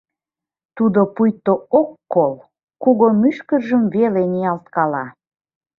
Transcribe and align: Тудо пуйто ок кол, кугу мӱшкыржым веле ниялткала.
Тудо 0.77 0.99
пуйто 1.15 1.53
ок 1.79 1.89
кол, 2.13 2.33
кугу 2.83 3.07
мӱшкыржым 3.21 3.83
веле 3.95 4.21
ниялткала. 4.31 5.05